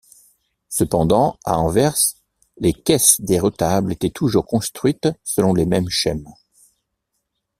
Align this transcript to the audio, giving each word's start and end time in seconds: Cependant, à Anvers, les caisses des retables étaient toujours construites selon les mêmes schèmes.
Cependant, 0.69 1.37
à 1.45 1.59
Anvers, 1.59 1.93
les 2.57 2.73
caisses 2.73 3.21
des 3.21 3.37
retables 3.39 3.93
étaient 3.93 4.09
toujours 4.09 4.47
construites 4.47 5.07
selon 5.23 5.53
les 5.53 5.67
mêmes 5.67 5.89
schèmes. 5.89 6.27